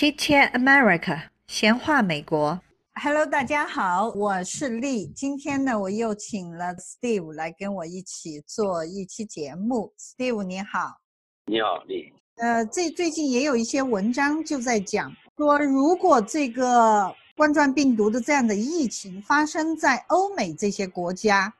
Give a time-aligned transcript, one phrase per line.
[0.00, 2.58] Chit Chat America，闲话美国。
[2.94, 5.06] Hello，大家好，我是丽。
[5.08, 9.92] 今天呢，我又请了 Steve 来跟我一起做一期节目。
[9.98, 10.96] Steve 你好，
[11.44, 12.14] 你好，丽。
[12.36, 21.52] 呃，这最近也有一些文章就在讲说，如果这个冠状病毒的这样的疫情发生在欧美这些国家，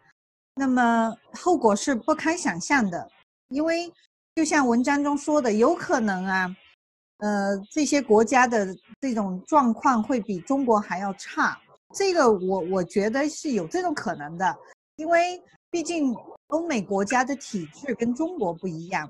[0.55, 3.11] 那么后果是不堪想象的，
[3.51, 3.93] 因为
[4.35, 6.57] 就像文章中说的，有可能啊。
[7.21, 11.59] 呃，这些国家的这种状况会比中国还要差，
[11.95, 14.57] 这个我我觉得是有这种可能的，
[14.97, 16.17] 因为毕竟
[16.49, 19.09] 欧美国家的体制跟中国不一样。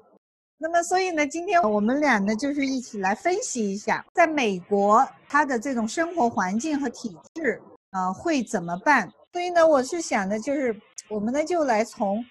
[0.58, 9.10] 那么，所以呢，今天我们俩呢就是一起来分析一下，在美国它的这种生活环境和体制啊、会怎么办。
[9.32, 12.22] 所以呢，我是想的就是我们呢就来从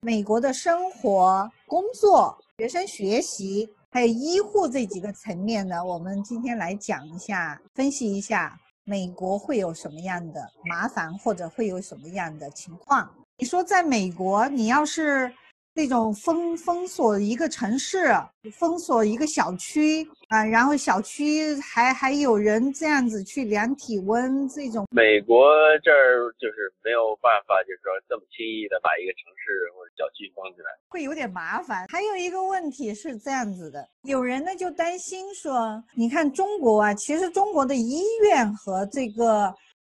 [0.00, 3.68] 美国的生活、工作、学生学习。
[3.94, 13.08] 还有医护这几个层面呢，我们今天来讲一下，分析一下美国会有什么样的麻烦，或者会有什么样的情况。
[13.38, 15.32] 你说在美国，你要是
[15.76, 18.06] 那种封封锁一个城市，
[18.52, 25.50] 封锁一个小区啊，然后小区还还有人这样子去量体温，这种美国
[25.82, 30.70] 这儿就是没有办法，就是说这么轻易的把一个城市或者小区封起来。
[30.88, 31.86] 会有点麻烦。
[31.88, 39.52] 还有一个问题是这样子的，有人呢就担心说，你看中国啊，其实中国的医院和这个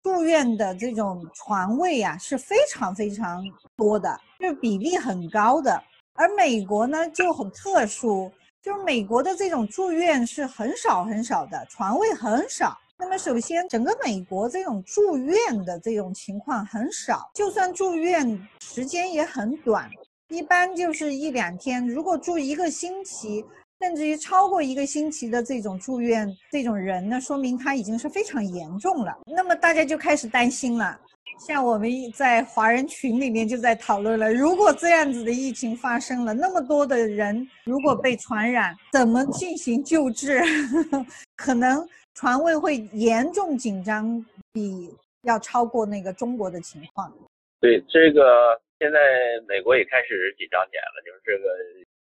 [0.08, 3.44] 住院的这种床位啊是非常非常
[3.76, 5.78] 多的，就是比例很高的。
[6.14, 12.74] 而美国呢就很特殊，就是美国的这种住院是很少很少的，床位很少。
[12.96, 15.36] 那么首先，整个美国这种住院
[15.66, 19.90] 的这种情况很少，就算住院时间也很短。
[20.30, 23.44] 一般就是一两天，如果住一个星期，
[23.80, 29.16] 甚至于超过一个星期的这种住院这种人呢，说明他已经是非常严重了。
[29.26, 30.98] 那么大家就开始担心了，
[31.46, 40.40] 像我们在华人群里面就在讨论了，如果这样子的疫情发生了，那么多的人如果被传染，怎么进行救治？
[41.36, 47.12] 可能床位会严重紧张，比要超过那个中国的情况。
[47.60, 48.60] 对这个。
[48.80, 49.00] 现在
[49.48, 51.50] 美国也开始紧张起来了，就是这个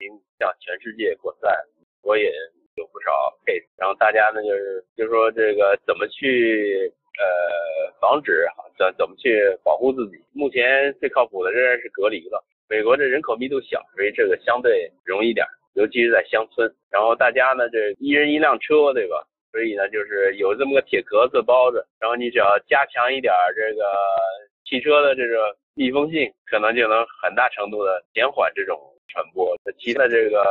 [0.02, 1.54] 经向全世界扩散，
[2.02, 2.34] 我也
[2.74, 3.12] 有不少
[3.46, 6.92] case，然后大家呢就是就说这个怎么去
[7.22, 8.44] 呃防止
[8.76, 10.18] 怎怎么去保护自己。
[10.34, 12.42] 目前最靠谱的仍然是隔离了。
[12.68, 16.68] 美国这人口密度小，所以这个相对容易点，尤其是在乡村。
[16.90, 19.22] 然后大家呢这一人一辆车，对吧？
[19.52, 23.84] 所以呢就是有这么个铁壳子包着，然后你只要加强一点这个
[24.64, 25.56] 汽车的这个。
[25.74, 28.78] 密封性可能就能很大程度的减缓这种
[29.12, 29.54] 传播。
[29.78, 30.42] 其他这个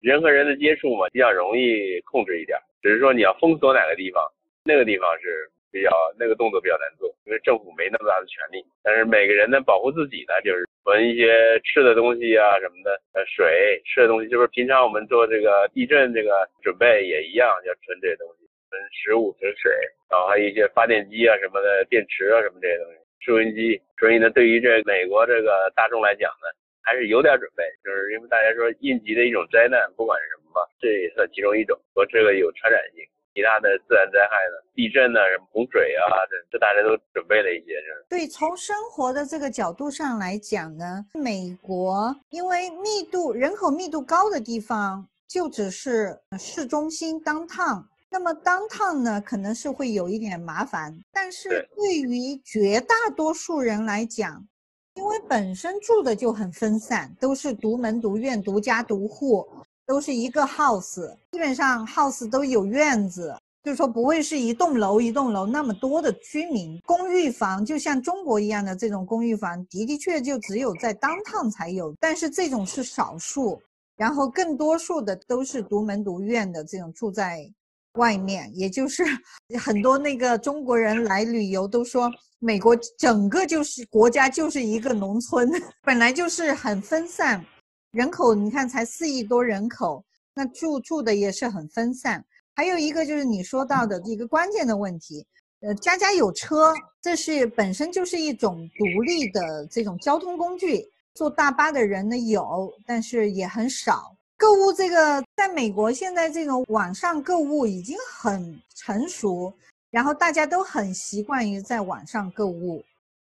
[0.00, 2.56] 人和人的接触嘛，比较容易控制一点。
[2.80, 4.22] 只是说你要封锁哪个地方，
[4.64, 8.64] 那个地方是比较那个动作比较难做，因为政府没那么大的权利。
[8.82, 19.72] 但是每个人呢，保护自己呢，就是囤一些吃的东西啊什么的，呃，水吃的东西，就是平常我们做这个地震这个准备也一样，要囤这些东西，囤食物、囤水，
[20.10, 22.98] 然后还有一些发电机啊什么的，电池啊什么这些东西。
[23.24, 26.46] 收音机，所以呢，对于这美国这个大众来讲呢，
[26.84, 33.02] 还是有点准备，就是因为大家说应急的一种灾难，不管是什么吧，这也算其中一种，和这个有传染性。
[33.34, 37.82] 其他的自然灾害呢，地震呢，什么洪水啊，这这大家都准备了一些。
[38.08, 47.82] 对，从生活的这个角度上来讲呢，美国因为密度人口密度高的地方，就只是市中心 downtown。
[48.08, 54.46] 那么 downtown 呢，可能是会有一点麻烦，但是对于绝大多数人来讲，
[54.94, 59.46] 因为本身住的就很分散，都是独门独院、独家独户，
[59.86, 66.80] 都是一个 house，基本上 house 都有院子，就是说不会是一栋楼一栋楼那么多的居民。
[66.86, 73.60] 公寓房就像中国一样的这种公寓房，的的确就只有在当趟才有，但是这种是少数，
[73.96, 77.50] 然后更多数的都是独门独院的这种住在。
[77.94, 79.04] 外面，也就是
[79.58, 85.50] 很多那个中国人来旅游都说，美国整个就是国家就是一个农村，
[85.82, 87.44] 本来就是很分散，
[87.92, 90.04] 人口你看才四亿多人口，
[90.34, 92.24] 那住住的也是很分散。
[92.56, 95.26] 还有一个就是你说到的一个关键的问题，
[95.60, 104.13] 呃，家家有车，这是本身就是一种独立的这种交通工具，坐大巴的人呢有，但是也很少。
[104.36, 109.52] 购物这个，在美国现在这种网上购物已经很成熟，
[109.90, 112.84] 然后大家都很习惯于在网上购物，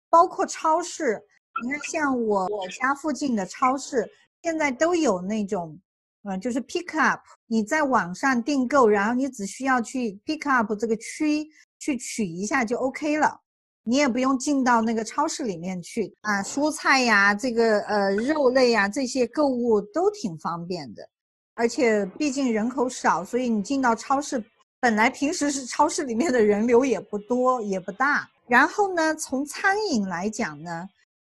[0.09, 1.21] 包括超市。
[1.63, 4.07] 你看，像我我家附近的超市，
[4.43, 5.79] 现在都有那种
[6.23, 11.47] 呃，就是 pick up，你在网上订购，然后你只需要去 pick up 这个区
[11.79, 13.39] 去取一下就 OK 了，
[13.87, 21.07] 你也不用进到那个超市里面去啊，蔬菜呀，这个呃肉类呀这些购物都挺方便的，
[21.55, 24.43] 而且毕竟人口少，所以你进到超市，
[24.81, 30.89] 本来平时是超市里面的人流也不多也不大，然后呢，从餐饮来讲呢。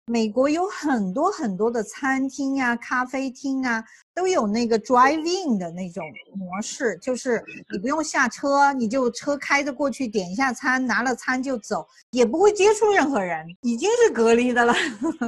[0.09, 3.83] 美国有很多很多的餐厅呀、咖啡厅啊，
[4.13, 6.01] 都有那个 drive-in 的那种
[6.33, 14.74] 模式，就是你不用下车，你就车开着过去，点一下餐，拿了餐就走，也不会接触任何人，已经是隔离的了。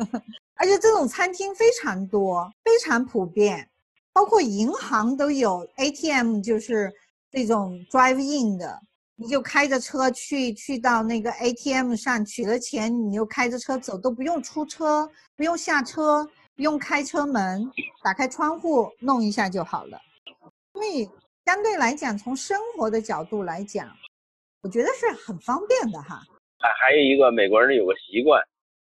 [0.56, 3.68] 而且这种餐厅非常多，非常普遍，
[4.14, 6.90] 包括银行都有 ATM，就是
[7.30, 8.80] 这种 drive-in 的。
[9.22, 16.26] 你就开着车去，去到那个 ATM 上取了钱，你又开着车走，都不用出车，不用下车，
[16.56, 17.70] 不用开车门，
[18.02, 20.00] 打开窗户弄一下就好了。
[20.72, 21.04] 所以
[21.46, 23.90] 相对来讲，从生活的角度来讲，
[24.62, 26.22] 我觉得是很方便的哈。
[26.58, 28.42] 还还有一个美国人有个习惯，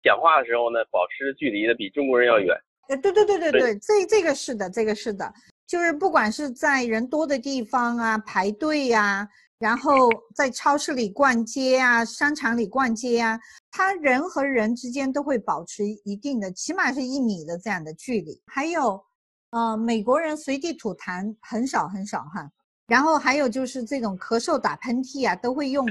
[0.05, 2.57] 讲话的时候呢，保持距离的比中国人要远。
[2.89, 5.35] 呃，对对对对对，这这个是的，这个是的，
[5.67, 9.29] 就是不管是在人多的地方啊，排队呀。
[9.61, 13.39] 然后在超市里逛街啊，商场里逛街啊，
[13.71, 18.41] 他人和人之间都会保持一定的，起码是一米的这样的距离。
[18.47, 18.99] 还有，
[19.51, 22.51] 呃，美国人随地吐痰很少很少哈。
[22.87, 25.87] 然后还有就是这种咳嗽、打喷嚏啊，都会用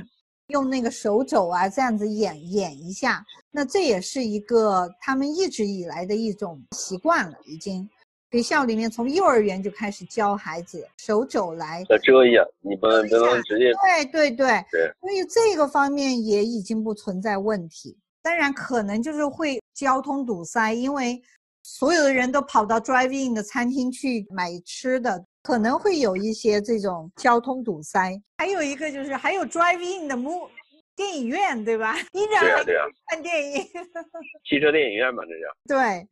[0.48, 3.24] 用那个手肘啊这样子掩掩一下。
[3.52, 7.88] 那这也是一个他们一直以来的一种习惯了，已经。
[8.32, 13.72] 学校里面从幼儿园就开始教孩子手肘来要遮一下，你不能不能直接。
[13.74, 14.92] 对对对，对。
[15.02, 17.98] 所以这个方面也已经不存在问题。
[18.22, 21.20] 当然可能就是会交通堵塞，因为
[21.64, 28.16] 所有的人都跑到 drive-in 的餐厅去买吃的，可能会有一些这种交通堵塞。
[28.38, 30.48] 还有一个就是还有 drive-in 的 m
[30.96, 31.96] 电影院，对吧？
[32.14, 32.64] 依然还
[33.08, 33.64] 看电影。
[34.48, 35.82] 汽车电影院嘛，这叫。
[35.82, 36.08] 对，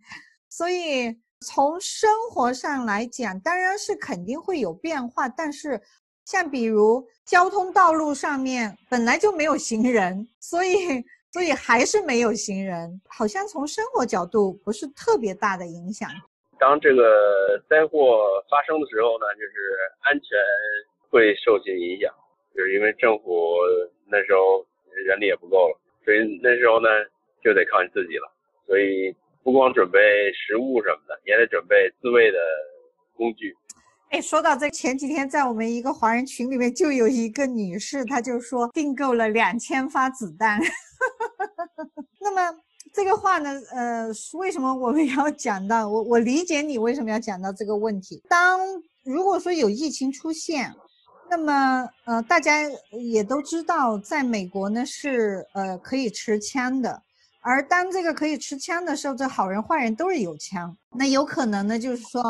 [0.49, 1.15] 所以。
[1.45, 5.80] 从生活上来讲，当然是肯定会有变化，但是
[6.25, 10.75] 像比如交通道路上面本来就没有行人，所以
[11.31, 16.10] 所以还是没有行人，好像从生活角度不是特别大的影响。
[16.60, 20.38] 当这个灾祸发生的时候呢，就是安全
[21.10, 22.12] 会受些影响，
[22.56, 23.57] 就是因为政府
[24.07, 24.66] 那时候
[25.06, 26.89] 人力也不够了，所以那时候呢
[27.44, 28.28] 就得靠你自己了，
[28.66, 29.16] 所以。
[29.47, 29.97] 不光准备
[30.33, 32.38] 食物什么的，也得准备自卫的
[33.15, 33.55] 工具。
[34.09, 40.59] 哎，说到这，前几天在我们一个华人群里面就有一个女士，她就说订购了两千发子弹。
[42.19, 42.59] 那么
[42.91, 45.88] 这个话呢，呃，为什么我们要讲到？
[45.88, 48.21] 我我理解你为什么要讲到这个问题。
[48.27, 48.59] 当
[49.05, 50.75] 如果说有疫情出现，
[51.29, 57.01] 那么呃，大家也都知道，在美国呢是呃可以持枪的。
[57.42, 62.22] 而当这个可以持枪的时候，这好人坏人都是有枪，那有可能呢，就是说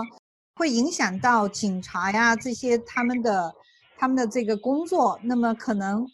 [0.55, 3.53] 会影响到警察呀这些他们的
[3.97, 6.05] 他们的这个工作，那么可能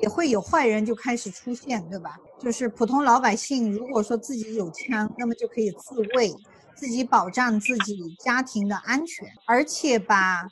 [0.00, 2.18] 也会有坏人就开始出现，对吧？
[2.38, 6.34] 就是普通老百姓如果说自己有枪，那么就可以自卫，
[6.74, 10.48] 自己保障自己家庭的安全，而且吧，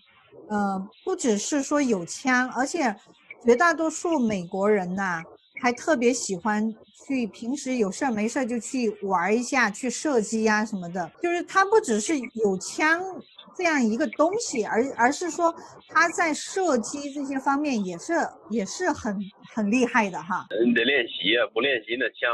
[0.48, 2.96] 呃，不只是说有枪，而且
[3.44, 5.22] 绝大多数美国人呐。
[5.60, 6.74] 还特别喜欢
[7.06, 11.10] 去平时有事儿没事儿就去玩一下，去射击呀什么的。
[11.22, 13.00] 就是他不只是有枪
[13.54, 15.54] 这样一个东西，而而是说
[15.88, 18.14] 他在射击这些方面也是
[18.48, 19.18] 也是很
[19.54, 20.46] 很厉害的哈。
[20.64, 22.30] 你得练习啊，不练习那枪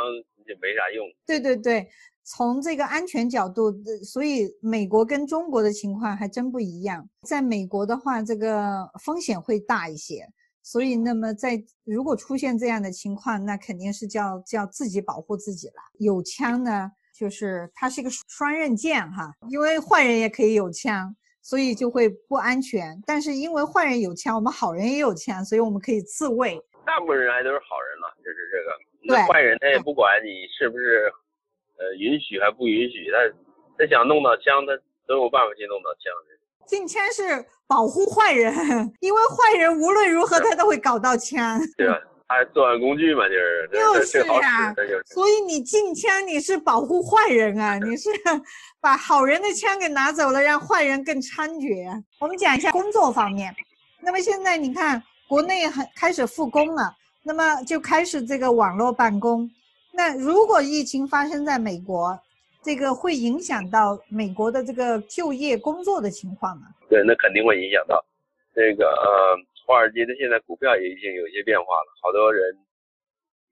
[0.47, 1.05] 就没啥用。
[1.27, 1.89] 对对对，
[2.23, 3.73] 从这个安全角度，
[4.05, 7.09] 所以美国跟中国的情况还真不一样。
[7.23, 10.29] 在美国的话，这个风险会大一些。
[10.67, 15.75] 所以，那么在如果出现这样的情况，那肯定是叫叫自己保护自己了。
[16.01, 23.01] 有枪呢，就是它是一个双刃剑哈，因为坏人也可以有枪，所以就会不安全。
[23.07, 26.61] 但是因为坏人有枪，我们好人也有枪，所以我们可以自卫。
[26.85, 28.75] 大部分人还都是好人了，就是这个。
[29.07, 31.07] 那坏人他也不管你是不是，
[31.79, 33.23] 呃，允许还不允许，他
[33.79, 34.75] 他想弄到枪，他
[35.07, 36.11] 都有办法去弄到枪。
[36.67, 38.55] 禁枪是保护坏人，
[39.01, 41.61] 因为坏人无论如何他都会搞到枪。
[41.77, 41.95] 对啊，
[42.29, 44.75] 他作案工具嘛，就是就是呀。
[45.07, 48.11] 所以你禁枪，你是保护坏人啊，你是
[48.81, 52.03] 把好人的枪给拿走了，让坏人更猖獗。
[52.21, 53.55] 我们讲一下工作方面，
[54.01, 56.93] 那么现在你看国内很开始复工了，
[57.23, 59.51] 那么就开始这个网络办公。
[59.93, 62.19] 那如果疫情发生在美国？
[62.67, 66.67] 这个会影响到美国的这个就业工作的情况吗？
[66.89, 68.05] 对，那肯定会影响到。
[68.53, 72.43] 这个呃，华尔街的现在股票也已经有一些变化了，好多人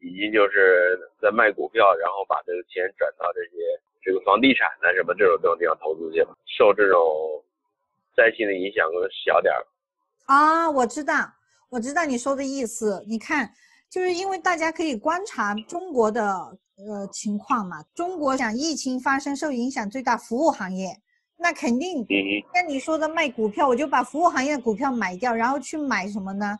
[0.00, 3.62] 已经就是在卖股票，然后把这个钱转到这些
[4.02, 6.98] 这个房地产呢什么这种这种地方投资去了，受这种
[8.16, 9.62] 灾情的影响更小点儿。
[10.26, 11.14] 啊，我知道，
[11.70, 13.04] 我知道你说的意思。
[13.06, 13.48] 你看，
[13.88, 20.88] 就是因为大家可以观察中国的呃情况嘛，中国讲疫情发生受影响最大服务行业。
[21.36, 22.06] 那肯定，
[22.54, 26.56] 像你说的卖股票，我就把服务行业的股票买掉，然后去买什么呢？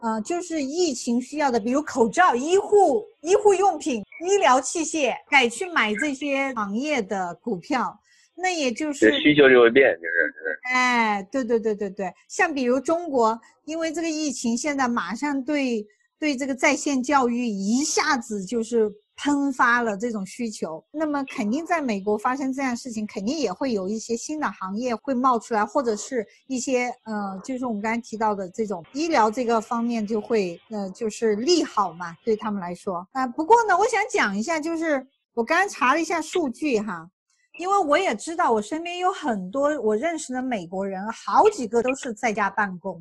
[0.00, 7.96] 呃，就是疫情需要的，比如口罩、医护、医护用品、医疗器械，改去买这些行业的股票。
[8.34, 10.60] 那也就是需求就会变，就是。
[10.72, 15.86] 哎，对对对对对，像比如中国，因为这个疫情，现在马上对
[16.18, 18.90] 对这个在线教育一下子就是。
[19.16, 33.24] 喷发了这种需求，那么肯定在美国发生这样事情，肯定也会有一些新的行业会冒出来，或者是一些呃，就是我们刚才提到的这种医疗这个方面就会呃，就是利好嘛，对他们来说啊。
[33.26, 37.08] 不过呢，我想讲一下，就是我刚刚查了一下数据哈，
[37.58, 43.00] 因为我也知道我身边有很多我认识的美国人，好几个都是在家办公，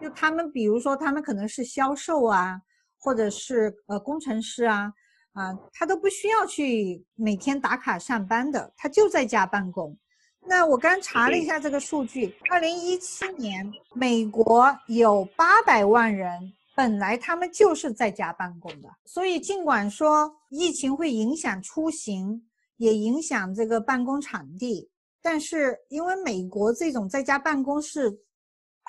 [0.00, 2.60] 就他们比如说他们可能是销售啊，
[2.98, 4.92] 或者是呃工程师啊。
[5.38, 9.96] 啊，他都不需要去每天打卡上班的，他就在家办公。
[10.44, 22.42] 那我刚查了一下这个数据，二零一七年美国有八百万人本来他们就是在家办公的，所以尽管说疫情会影响出行，
[22.78, 24.90] 也影响这个办公场地，
[25.22, 28.10] 但是因为美国这种在家办公是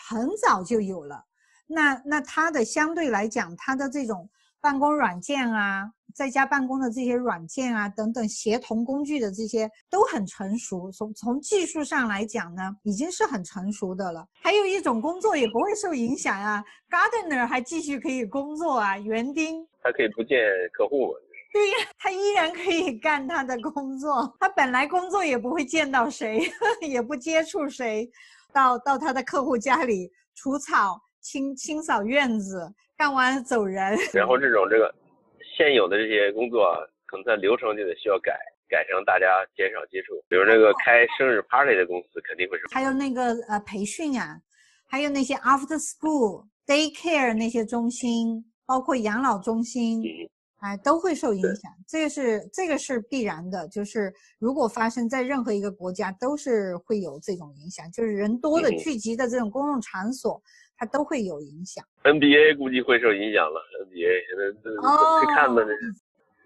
[0.09, 1.25] 很早就有了，
[1.67, 4.29] 那那它的相对来讲，它的这种
[4.61, 5.91] 办公软件啊。
[6.15, 10.91] 在家办公的这些软件啊，等等协同工具的这些都很成熟。
[10.91, 14.27] 从从技术上来讲呢，已经是很成熟的了。
[14.41, 20.37] 还有一种工作也不会受影响啊，gardener 还继续可以工作啊，园丁他可以不见
[20.73, 21.13] 客户。
[21.53, 24.35] 对呀，他依然可以干他的工作。
[24.39, 26.41] 他本来工作也不会见到谁，
[26.81, 28.09] 也不接触谁，
[28.51, 33.97] 到到他的客户家里除草、清清扫院子，干完走人。
[34.13, 34.93] 然后这种这个。
[35.57, 36.73] 现有的这些工作，
[37.05, 38.31] 可能它流程就得需要改，
[38.69, 40.15] 改成大家减少接触。
[40.29, 44.39] 比如那个开生日 party 的公司肯定会是，还有那个呃培训啊，
[44.87, 50.01] 还有那些 after school daycare 那些中心，包括养老中心，
[50.61, 51.69] 哎，都会受影响。
[51.85, 60.41] 这个是这个是必然的，就是如果发生在任何一个国家，都是会有这种影响，就是人多的聚集的这种公共场所。
[60.79, 63.59] 它都会有影响，NBA 估计会受影响了。
[63.86, 65.62] NBA 现在这去看吧，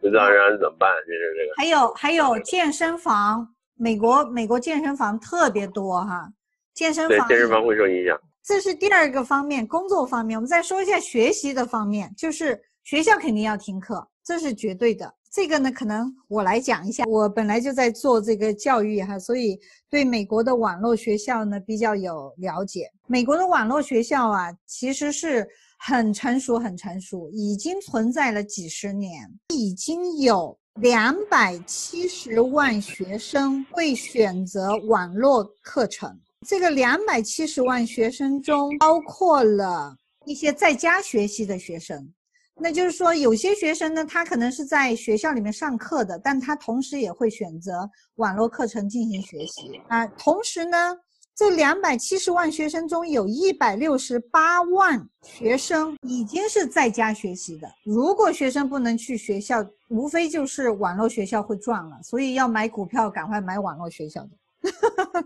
[0.02, 0.90] 这这让人怎么办？
[1.06, 1.54] 就是这个。
[1.56, 6.28] 还有还有健身房，美国美国健身房特别多哈，
[6.74, 8.20] 健身房健身房会受影响。
[8.44, 10.36] 这是第二个方面，工作方面。
[10.36, 15.14] 我们再说一下学习的方面，就是学校肯定要停课，这是绝对的。
[15.32, 17.04] 这个呢，可能我来讲一下。
[17.06, 19.58] 我本来就在做这个教育哈，所以
[19.90, 22.88] 对美国的网络学校呢比较有了解。
[23.14, 36.20] 美国的网络学校啊，其实是很成熟、很成熟，已经存在了几十年，已经有两百七十万学生会选择网络课程。
[36.48, 42.12] 这个两百七十万学生中，包括了一些在家学习的学生。
[42.56, 50.08] 那就是说，有些学生呢，他可能是在学校里面上课的，但他同时也会选择网络课程进行学习啊。
[50.08, 50.96] 同时呢，
[51.36, 57.68] 这两百七十万学生中有一百六十八万学生已经是在家学习的。
[57.84, 64.30] 如果学生不能去学校，无非就是网络学校会赚了，所以要买股票，赶快买网络学校的。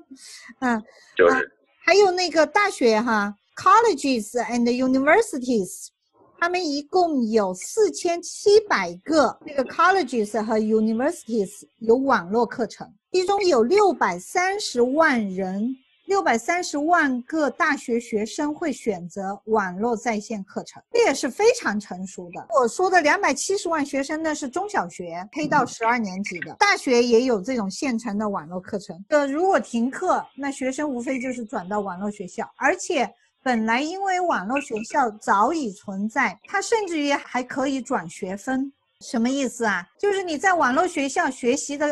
[0.59, 0.81] 嗯，
[1.15, 1.51] 就是。
[1.85, 5.87] 还有那个大学哈，colleges and universities。
[6.39, 15.75] 他们一共有四千七百个那个 colleges 和 universities 有网络课程，其中有六百三十万人，
[16.07, 22.47] 六百三十万个大学学生会选择网络在线课程，这也是非常成熟的。
[22.59, 29.03] 我说的两百七十万学生呢是中小学 K 到十二年级的，大学也有这种现成的网络课程。
[29.09, 33.07] 呃，如果停课，那学生无非就是转到网络学校，而且。
[33.43, 39.87] 本来因为网络学校早已存在，它甚至于还可以转学分，什么意思啊？
[39.97, 41.87] 就是你在网络学校学习的，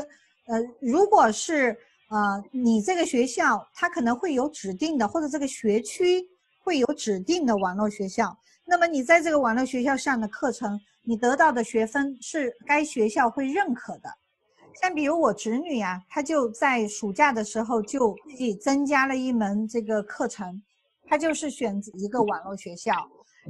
[0.47, 1.77] 呃，如果是
[2.09, 6.23] 呃你这个学校它可能会有指定的，或者这个学区
[6.63, 14.09] 会有指定的网络学校，那么你在这个网络学校上的课程，你得到的学分是该学校会认可的。
[14.81, 20.61] 像比如我侄女呀、她就在暑假的时候就自己增加了一门这个课程，
[21.07, 22.91] 她就是选一个网络学校，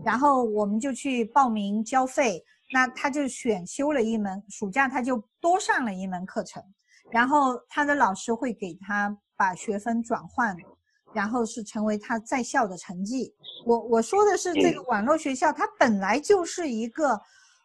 [0.04, 6.62] 然后我们就去报名交费，那她就选修了一门，暑假她就多上了一门课程，
[7.12, 10.56] 然后他的老师会给他把学分转换，
[11.14, 13.34] 然后是成为他在校的成绩。
[13.66, 17.20] 我我说的是这个网络学校，它本来就是一个。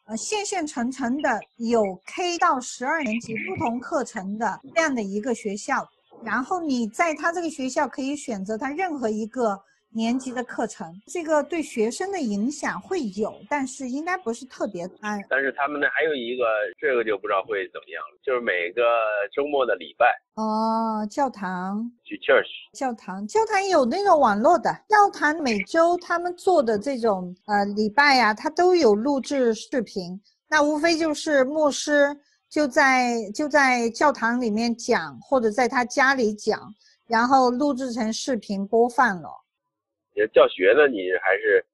[0.07, 5.87] 呃，线线层层的有 K 到十二年级不同课程的这样的一个学校，
[6.25, 15.19] 然后你在他这个学校可以选择他任何一个年级的课程，这个对学生的影响会有，但是应该不是特别大。
[15.29, 16.45] 但是他们那还有一个，
[16.79, 18.83] 这个就不知道会怎么样了，就是每个
[19.35, 20.07] 周末的礼拜
[20.37, 22.47] 哦，教堂去 church，
[22.79, 32.17] 教堂教堂有那个网络的教堂，每周他们做的这种呃礼拜呀、他都有录制视频，那无非就是牧师
[32.49, 36.61] 就在就在教堂里面讲，或者在他家里讲，
[37.09, 39.29] 然后录制成视频播放了。
[40.29, 41.65] 教学呢，你还是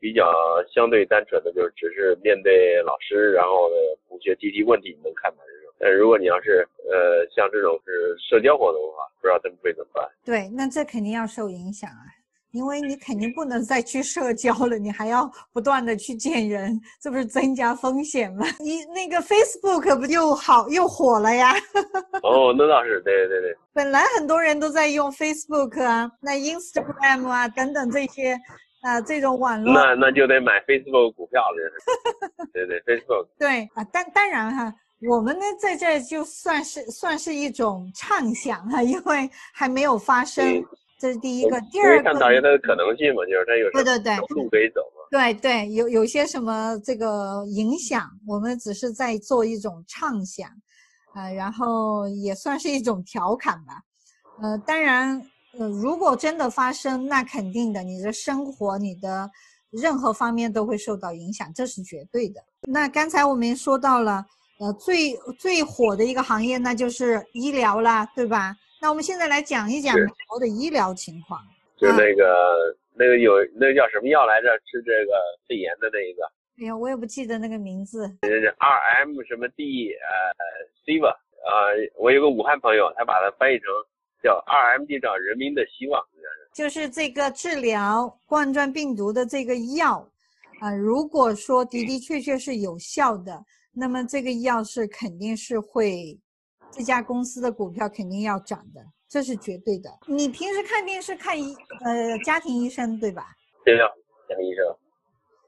[0.00, 0.32] 比较
[0.72, 3.76] 相对单纯的，就是只是面对老师，然后呢
[4.08, 5.74] 同学提提问题，你能看到这种。
[5.78, 10.08] 但如果你要是呃像这种是社交活动的话，不知道他们会怎么办。
[10.24, 12.06] 对，那这肯定要受影响啊，
[12.52, 18.46] 因为你肯定不能再去社交了，你还要不断的去见人，这不是增加风险吗？
[18.60, 21.54] 你那个 Facebook 不就好又火了呀？
[22.22, 28.38] 哦，那倒是，对对对，本来很多人都在用 Facebook 啊，那 Instagram 啊等等这些，
[28.82, 32.48] 啊、这种网络，那那就得买 Facebook 股票了。
[32.52, 33.28] 对对，Facebook。
[33.38, 34.74] 对啊，当当然哈，
[35.08, 40.64] 我们呢在这就算是算是一种畅想哈，因为还没有发生嗯，
[41.02, 45.02] 这是第一个，第二个探讨一下它的可能性嘛，就是它有对对对路可以走嘛。
[45.10, 50.48] 对对，有有些什么这个影响，我们只是在做一种畅想，
[51.16, 53.82] 呃，然后也算是一种调侃吧，
[54.40, 55.20] 呃，当然，
[55.58, 59.28] 呃，如果真的发生，那肯定的，你的生活，你的
[59.70, 62.40] 任何方面都会受到影响，这是绝对的。
[62.68, 64.24] 那刚才我们也说到了，
[64.60, 68.54] 呃，最最火的一个行业，那就是医疗啦，对吧？
[68.82, 71.40] 那我们现在来讲一讲是美国的医疗情况。
[71.76, 74.48] 就那个那个有那个叫什么药来着？
[74.66, 75.12] 吃这个
[75.46, 76.24] 肺炎的那一个，
[76.58, 78.08] 哎呀，我也不记得那个名字。
[78.22, 80.34] 就是 R M 什么 D 呃
[80.84, 83.68] ，Civa 呃，我有个武汉朋友，他把它翻译成
[84.20, 86.04] 叫 R M D 叫人民的希望，
[86.52, 90.04] 就是这个治疗冠状病毒的这个药，
[90.58, 96.18] 啊、如果说的的确确是有效的，那么这个药是肯定是会，
[96.72, 99.90] 这家公司的股票肯定要涨的，这是绝对的。
[100.06, 101.54] 你平时看电视看医
[101.84, 103.26] 呃家庭医生对吧？
[103.64, 103.84] 对呀，
[104.30, 104.76] 杨医生。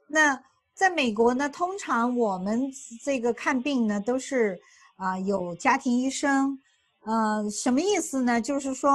[0.07, 0.39] 那
[0.75, 2.71] 在美国呢，通常我们
[3.03, 4.59] 这个看病呢都是
[4.97, 6.57] 啊、有家庭医生，
[7.05, 8.41] 呃，什么意思呢？
[8.41, 8.91] 就是说，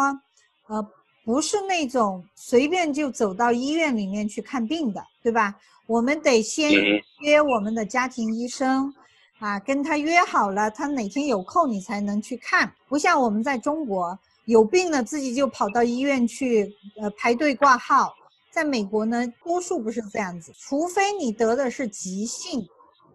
[0.67, 0.87] 呃，
[1.25, 5.59] 不是那种随便就走到医院里面去看病的，对吧？
[5.87, 8.93] 我们得先嗯约我们的家庭医生，
[9.39, 16.69] 啊，跟他约好了，他哪天有空你才能去看，不像我们在中国有病了自己就跑到医院去，
[17.01, 18.13] 呃，排队挂号。
[18.51, 22.67] 在美国呢，多数不是这样子，除非你得的是急性，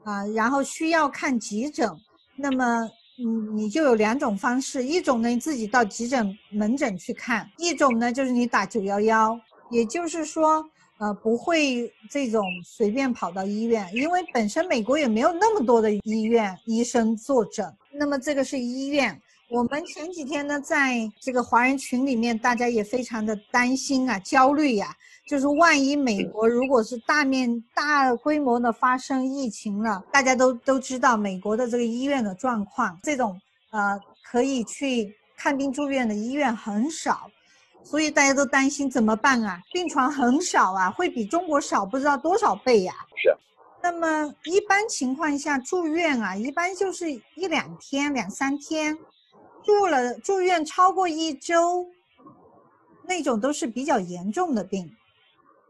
[0.04, 1.90] 啊，然后需要看急诊，
[2.36, 9.38] 那么，你，你就有两种方式，一种呢你自己到急诊门诊去看，一种呢就是你打九幺幺，
[9.70, 10.64] 也就是说，
[10.98, 19.20] 呃，不会这种随便跑到医院，因为本身美国也没有那么多的医院医生坐诊，那么这个是医院。
[19.50, 24.96] 我们前几天呢，在这个华人群里面，大家也非常的担心啊、焦虑呀、
[25.28, 33.38] 就是万一美国如果是大面大规模的发生疫情了，大家都都知道美国的这个医院的状况，这种
[33.70, 37.30] 呃可以去看病住院的医院很少，
[37.84, 39.62] 所以大家都担心怎么办啊？
[39.72, 43.36] 病床很少啊，会比中国少不知道多少倍呀、是啊
[43.82, 48.96] 那么一般情况下住院啊，一般就是一两天、两三天，
[49.62, 51.86] 住了住院超过一周，
[53.02, 54.90] 那种都是比较严重的病。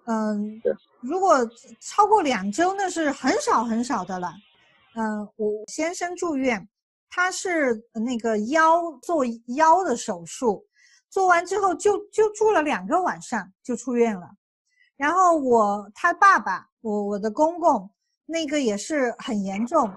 [0.07, 1.45] 嗯是，如果
[1.81, 4.33] 超过两周，那是很少很少的了。
[4.95, 6.69] 嗯，我先生住院，
[7.11, 9.25] 他是那个腰做
[9.57, 10.65] 腰的手术，
[11.15, 14.29] 做完之后就就住了两个晚上就出院了。
[14.97, 17.89] 然后我他爸爸，我我的公公，
[18.27, 19.89] 那个也是很严重，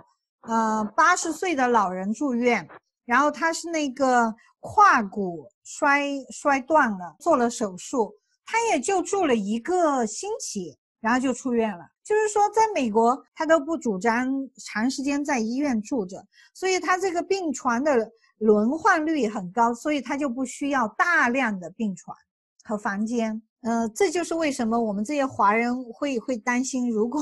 [0.42, 2.70] 呃，八十岁的老人住院，
[3.04, 8.14] 然后他是那个胯骨摔摔断了，做了手术，
[8.46, 11.84] 他也就住了一个星期，然后就出院了。
[12.04, 14.32] 就是说，在美国他都不主张
[14.64, 22.16] 长时间在医院住着，所以他这个病床的轮换率很高，所以它就不需要大量的病床
[22.64, 23.42] 和房间。
[23.64, 27.20] 呃，这就是为什么我们这些华人会会担心，如果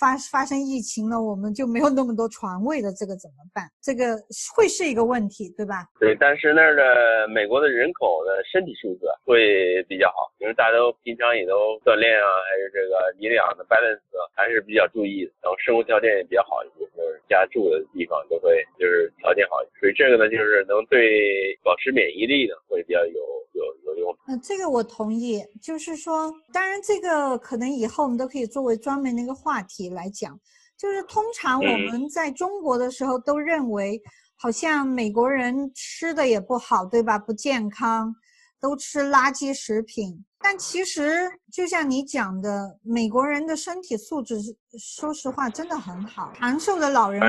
[0.00, 3.68] 发发生疫情了，我们就没有那么多床位了，这个怎么办？
[3.82, 4.16] 这个
[4.56, 5.84] 会是一个问题，对吧？
[6.00, 14.00] 对，但是那儿的美国的人口的身体素质会比较好，因为大家都平常也都锻炼啊，还是这个营养的 balance
[14.34, 23.20] 还是比较注意的，然后生活条件也比较好一些，就是家住的地方都会就是条件好，所以这个呢，就是能对保持免疫力呢会比较有
[23.52, 24.16] 有有用。
[24.26, 25.44] 嗯，这个我同意。
[25.66, 30.38] 就是说，当然这个可能以后我们都可以作为专门的一个话题来讲。
[30.78, 34.00] 就是通常我们在中国的时候都认为，
[34.36, 37.18] 好像美国人吃的也不好，对吧？
[37.18, 38.14] 不健康，
[38.60, 40.24] 都吃垃圾食品。
[40.38, 44.36] 但其实就像你讲的，美国人的身体素质，
[44.78, 47.20] 说实话真的很好，长寿的老人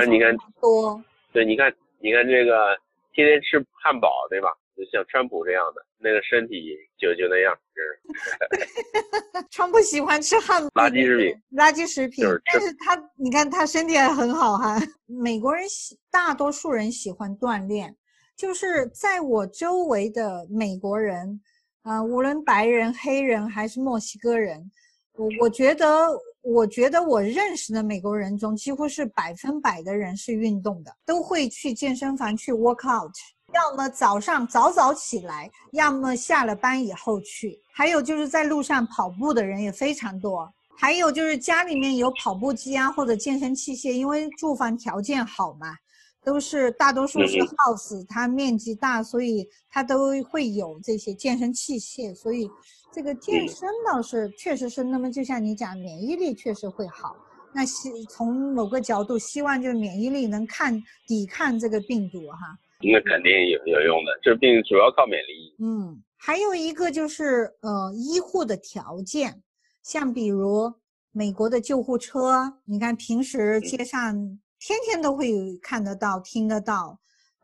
[0.60, 1.02] 多。
[1.32, 2.78] 对，你看，你看这个
[3.12, 4.48] 天天吃汉堡，对吧？
[4.78, 5.84] 就像川普这样的。
[5.98, 9.42] 那个身体就就那样，是。
[9.50, 12.24] 川普喜欢吃汉垃圾食品，垃圾食品。
[12.52, 14.80] 但是他，你看他身体还很好哈。
[15.06, 17.96] 美国人喜，大多数人喜欢锻炼。
[18.36, 21.40] 就是在我周围的美国人，
[21.82, 24.70] 啊，无论白人、黑人还是墨西哥人，
[25.14, 26.08] 我我觉得，
[26.42, 33.12] 我觉得我认识的美国人中，几乎是百分百的人是运动的，都会去健身房去 work out。
[33.58, 37.60] 要么早上早早起来，要么下了班以后去。
[37.72, 40.48] 还有就是在路上跑步的人也非常多。
[40.76, 45.74] 还有就是家里面有跑步机啊，或者健身器械，因为住房条件好嘛，
[46.22, 52.14] 都是大多数是 house，它面积大，所以它都会有这些健身器械。
[52.14, 52.48] 所以
[52.92, 57.16] 这个健身倒是确实是那么，就像你讲，免疫力确实会好。
[57.52, 62.56] 那希从某个角度，希望就是免疫力能抗抵抗这个病毒哈。
[62.80, 65.56] 那肯定有有用的，这病主要靠免疫力。
[65.58, 69.42] 嗯，还有一个就是呃医护的条件，
[69.82, 70.72] 像比如
[71.10, 74.14] 美国的救护车，你看平时街上
[74.60, 77.00] 天天都会看得到、听得到，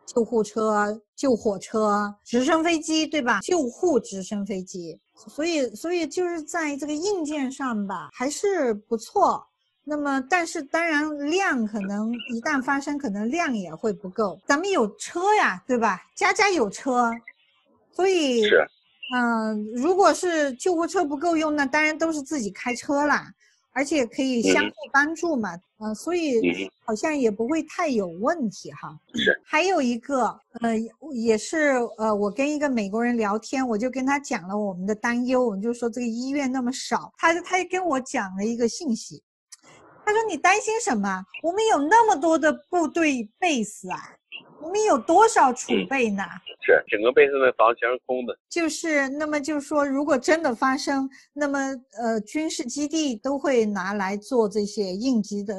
[0.07, 3.41] 救护车、救火车、直升飞机，对吧？
[3.41, 9.45] 救护直升飞机，所以所以就是在这个硬件上吧，还是不错。
[9.87, 14.41] 那么，但是当然量可能一旦发生，可能量也会不够。
[14.47, 16.03] 咱们有车呀，对吧？
[16.15, 17.13] 家家有车，
[17.93, 18.43] 所以，
[19.15, 23.31] 嗯，如果是救护车不够用，那当然都是自己开车啦，
[23.73, 28.99] 而且可以相互帮助嘛，嗯，所以好像也不会太有问题哈。
[29.15, 29.39] 是。
[29.45, 30.75] 还有一个，呃，
[31.13, 39.23] 也是，呃，我跟一个美国人聊天，我就跟他讲了我们的担忧，我们就说这个医院那么少，他他也跟我讲了一个信息。
[40.05, 41.25] 他说：“你担心什么？
[41.43, 43.99] 我们有那么多的部队 base 啊，
[44.61, 46.23] 我们有多少储备呢？
[46.61, 48.37] 是整个 base 的房全是空的。
[48.49, 51.59] 就是那么就是说，如果真的发生，那么
[52.01, 55.55] 呃，军事基地都会拿来做这些应急的，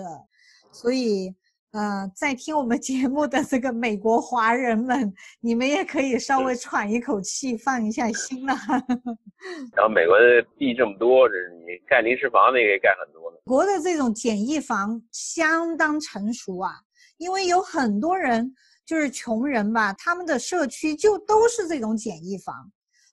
[0.71, 1.35] 所以。”
[1.75, 8.55] 呃，在听我们节目的这个美国华人们，你们也可以稍微喘一口气，放一下心了。
[9.75, 11.35] 然后美国的地这么多，这
[11.65, 13.37] 你盖临时房的也可以盖很多的。
[13.43, 16.71] 国的这种简易房相当成熟啊，
[17.17, 22.55] 因为有很多人就是穷人吧，他们的社区就都是这种简易房。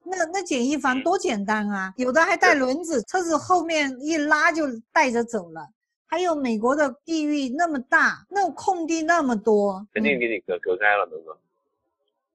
[0.04, 5.68] 那那简易房多简单啊，有的还带轮子，车子后面一拉就带着走了。
[6.12, 11.38] 还有美国的地域那么大，那空地那么多，肯定给你隔隔开了，哥哥。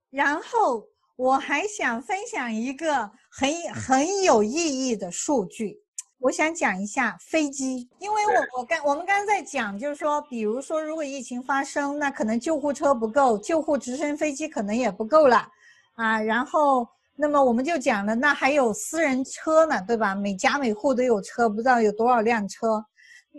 [0.10, 0.84] 然后
[1.16, 5.80] 我还想分享一个很很有意义的数据，
[6.18, 15.48] 我想讲一下飞机，因为我我刚我们刚才在讲，就是说，比如说如果疫情发生，那可能救护车不够，救护直升飞机可能也不够了，
[15.94, 20.16] 啊，然后那么我们就讲了，那还有私人车呢，对吧？
[20.16, 22.84] 每家每户都有车，不知道有多少辆车。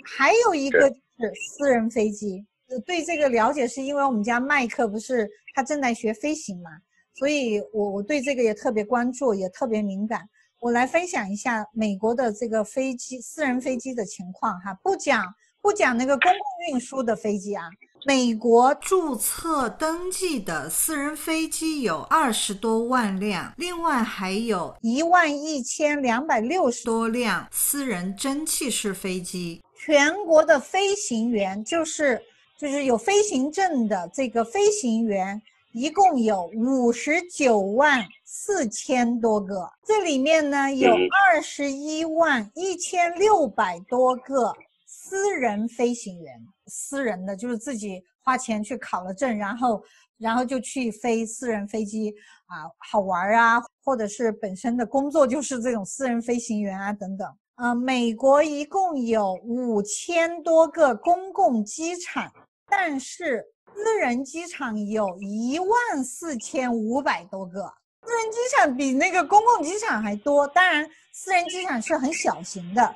[0.05, 2.45] 还有一个就是私人飞机，
[2.87, 6.71] 对这个了解是因为我们家麦克不是他正在学飞行嘛，
[7.15, 10.29] 所以我我对这个也特别关注，也特别敏感。
[10.61, 15.25] 我来分享一下美国的这个飞机私人飞机的情况哈，不讲
[15.63, 17.65] 不讲那个公共运输的飞机啊。
[18.07, 29.63] 美国注册登记的私人飞机有二十多万辆，另外还有一万一千两百六十多辆私人蒸汽式飞机。
[29.79, 32.21] 全国的飞行员就是
[32.59, 35.41] 就是有飞行证的这个飞行员，
[35.73, 39.71] 一共有五十九万四千多个。
[39.87, 44.53] 这里面呢有二十一万一千六百多个
[44.87, 46.35] 私人飞行员，
[46.67, 49.83] 私人的就是自己花钱去考了证，然后
[50.19, 52.13] 然后就去飞私人飞机
[52.47, 57.27] 啊，好玩啊，或者是本身的工作就是这种私人飞行员啊等等。
[57.59, 62.33] 呃，美国一共有五千多个公共机场，
[62.69, 63.45] 但是
[63.75, 67.69] 私人机场有一万四千五百多个。
[68.07, 72.95] 私人机场比那个公共机场还多，当然私人机场是很小型的。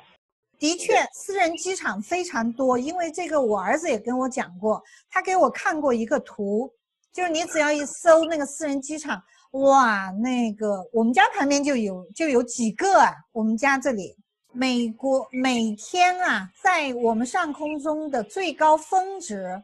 [0.57, 6.73] 的确，私人机场非常多，因为这个我儿子也跟我讲过，他给我看过一个图，
[7.11, 9.21] 就是你只要一搜那个私人机场，
[9.51, 14.15] 哇，那个我们家旁边就有就有几个啊，我们家这里，
[14.55, 19.59] 美国每天啊，在我们上空中的最高峰值，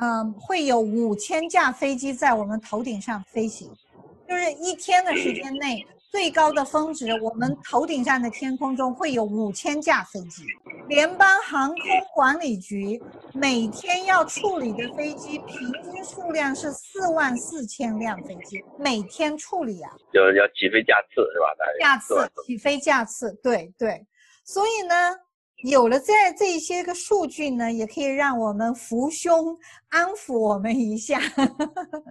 [0.00, 3.68] 嗯，会有五千架飞机在我们头顶上飞行。
[4.28, 10.44] 就是一天的时间内，最高的峰值，我们头顶上的天空中会有五千架飞机。
[10.88, 11.78] 联邦航空
[12.14, 13.02] 管理局
[13.34, 21.52] 每天要处理的飞机平均数量是四万四千辆飞机，每天处理啊，就是要起飞架次是吧？
[21.80, 24.04] 架次起飞架次，对对，
[24.52, 24.94] 所以呢。
[25.64, 29.56] 有了这这些个数据呢，也可以让我们扶胸
[29.90, 31.20] 安抚我们一下，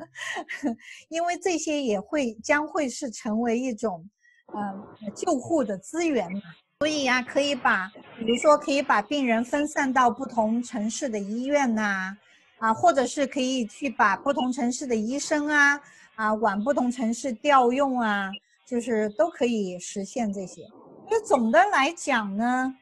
[1.09, 4.09] 因为这些也会将会是成为一种，
[4.53, 6.39] 呃，救护的资源嘛。
[6.79, 12.15] 所以呀，可以把，比如说可以把病人分散到不同城市的医院呐，
[12.59, 15.77] 啊，或者是可以去把不同城市的医生啊，
[16.15, 18.31] 啊，往不同城市调用啊，
[18.65, 20.61] 就是都可以实现这些。
[21.11, 22.73] 就总的来讲呢。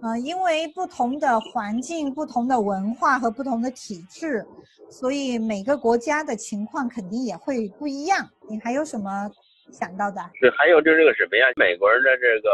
[0.00, 4.44] 呃，因为不同的环境、不同的文化和不同的体制，
[4.90, 8.26] 所以每个国家的情况肯定也会不一样。
[8.48, 9.30] 你还有什么
[9.70, 10.20] 想到的？
[10.40, 11.44] 对，还有就是这个什么呀？
[11.56, 12.50] 美国人的这个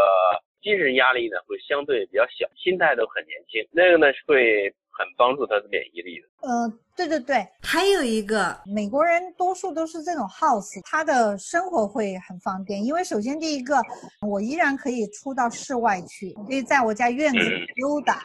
[0.63, 3.65] 精神压力呢，会相对比较小，心态都很年轻。
[3.71, 4.75] 那个呢，会。
[5.01, 6.29] 很帮助他的免疫力的。
[6.47, 13.81] 呃，对对对，还有一个美国人多数都是这种 house，他的生活会很方便，因为首先第一个，
[14.21, 18.23] 我依然可以出到室外去，可以在我家院子里溜达，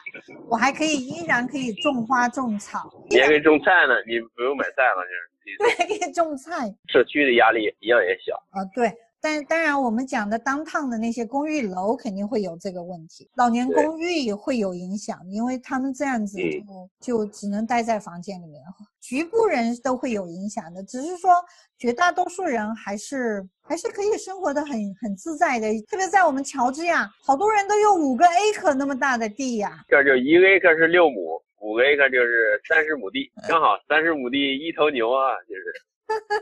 [0.49, 5.31] 我还可以依然可以种花种草，你还可以种菜呢，你不用买菜了，就是。
[5.57, 8.35] 对，可以种菜，社区的压力一样也小。
[8.49, 8.91] 啊，对。
[9.25, 16.37] 但当然，我们讲的当趟的那些公寓楼肯定会有这个问题，老年公寓也会有影响，因为他们这样子
[17.01, 18.61] 就就只能待在房间里面，
[19.01, 20.83] 局部人都会有影响的。
[20.83, 21.31] 只是说
[21.75, 29.83] 绝大多数人还是还是可以生活的很很自在的，特别在我们乔治亚，好多人都有五个 acre 那么大的地呀。
[29.87, 35.73] 这就一个 acre 是六亩，五个 acre 就是三十亩地， 刚好三十亩地一头牛啊，就是，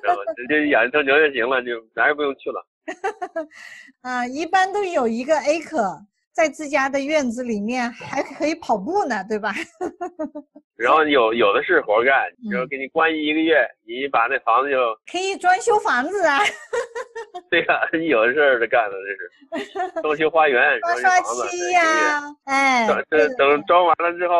[0.04, 2.60] 然后直接养一头牛就行了，就哪也不用去了。
[4.02, 9.54] 啊，一般都有一个 A 可在自家的院子里面还可以跑步呢，对吧？
[10.76, 12.12] 然后有有的是活干，
[12.52, 14.78] 然后给你关一个月，你把那房子就
[15.10, 16.39] 可以装修房子啊。
[17.50, 24.36] 对呀，你有的事儿干了这是装修花园、刷刷漆呀，哎，等等装完了之后，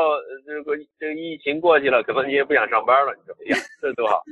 [0.46, 4.24] 这个这个疫情过去了，可能你也不想上班了，你说哎呀，这多好。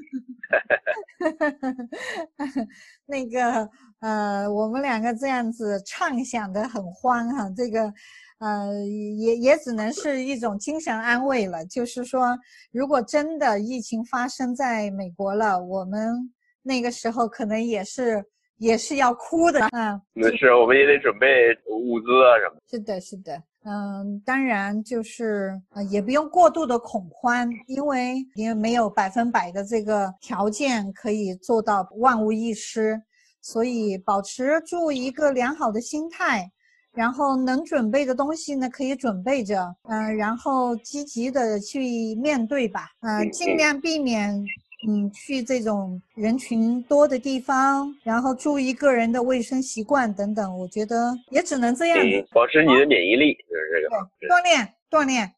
[3.06, 7.94] 那个呃，我们两个这样子畅想的很欢哈，这个
[8.40, 8.74] 呃
[9.18, 11.66] 也也只能是一种精神安慰了。
[11.66, 12.38] 就是说，
[12.72, 16.32] 如果真的疫情发生在美国了，我们
[16.64, 18.24] 那个时候可能也是
[18.58, 20.02] 也是要哭的啊。
[20.14, 21.28] 那是，我们也得准备
[21.70, 22.62] 物资啊什么。
[22.70, 23.44] 是的，是的。
[23.64, 33.00] 嗯，当然就是呃，也不用过度的恐慌，因为因为没有百分百的这个条件可以做到万无一失，
[33.42, 36.52] 所以保持住一个良好的心态，
[36.94, 44.44] 然后能准备的东西呢可以准备着，嗯，然后积极的去面对吧，嗯，尽量避免。
[44.88, 54.34] 嗯，去这种人群多的地方，然后注意个人的卫生习惯等等，我觉得也只能这样子，保持你的免疫力就是这个。
[54.34, 55.32] 锻炼锻炼，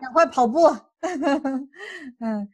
[0.00, 0.74] 赶快跑步。
[2.20, 2.48] 嗯，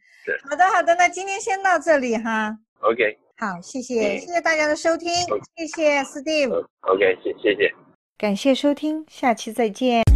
[0.49, 2.57] 好的好的，那今天先到这里哈。
[2.81, 5.09] OK，好，谢谢谢谢大家的收听，
[5.55, 6.65] 谢谢 Steve。
[6.81, 7.73] OK，谢谢谢。
[8.17, 10.10] 感谢收听，下期再见。